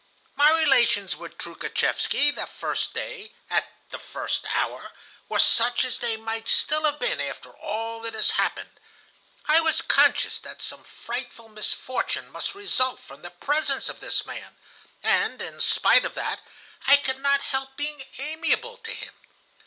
My 0.35 0.49
relations 0.49 1.15
with 1.15 1.37
Troukhatchevsky 1.37 2.33
the 2.33 2.47
first 2.47 2.91
day, 2.91 3.33
at 3.51 3.69
the 3.91 3.99
first 3.99 4.47
hour, 4.49 4.93
were 5.29 5.37
such 5.37 5.85
as 5.85 5.99
they 5.99 6.17
might 6.17 6.47
still 6.47 6.85
have 6.85 6.97
been 6.97 7.21
after 7.21 7.51
all 7.51 8.01
that 8.01 8.15
has 8.15 8.31
happened. 8.31 8.79
I 9.47 9.61
was 9.61 9.83
conscious 9.83 10.39
that 10.39 10.59
some 10.59 10.83
frightful 10.83 11.49
misfortune 11.49 12.31
must 12.31 12.55
result 12.55 12.99
from 12.99 13.21
the 13.21 13.29
presence 13.29 13.89
of 13.89 13.99
this 13.99 14.25
man, 14.25 14.57
and, 15.03 15.39
in 15.39 15.61
spite 15.61 16.03
of 16.03 16.15
that, 16.15 16.39
I 16.87 16.95
could 16.97 17.19
not 17.19 17.41
help 17.41 17.77
being 17.77 18.03
amiable 18.17 18.77
to 18.77 18.91
him. 18.95 19.13